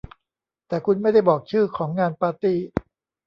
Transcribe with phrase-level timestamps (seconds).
[0.67, 2.59] แต่คุณไม่ได้บอกชื่อของงานปาร์ตี้